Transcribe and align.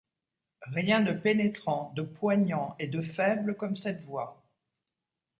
Rien 0.73 1.01
de 1.01 1.13
pénétrant, 1.13 1.93
de 1.95 2.01
poignant 2.01 2.75
et 2.79 2.87
de 2.87 3.03
faible 3.03 3.55
comme 3.55 3.75
cette 3.75 4.01
voix. 4.03 4.43